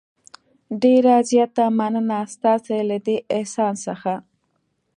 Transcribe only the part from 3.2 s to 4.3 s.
احسان څخه.